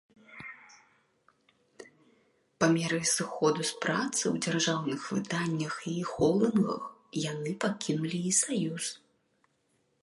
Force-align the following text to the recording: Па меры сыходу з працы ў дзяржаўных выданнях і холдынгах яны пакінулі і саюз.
Па 2.63 2.69
меры 2.77 2.99
сыходу 3.15 3.61
з 3.71 3.83
працы 3.83 4.23
ў 4.33 4.43
дзяржаўных 4.47 5.01
выданнях 5.17 5.73
і 5.93 5.95
холдынгах 6.15 6.83
яны 7.31 7.51
пакінулі 7.67 8.19
і 8.33 8.35
саюз. 8.43 8.85